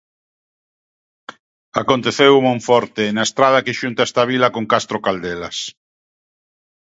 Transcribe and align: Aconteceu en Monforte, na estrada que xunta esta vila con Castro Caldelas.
Aconteceu 1.81 2.33
en 2.37 2.43
Monforte, 2.49 3.03
na 3.15 3.23
estrada 3.29 3.63
que 3.65 3.77
xunta 3.79 4.07
esta 4.09 4.23
vila 4.31 4.53
con 4.55 4.63
Castro 4.73 4.97
Caldelas. 5.05 5.57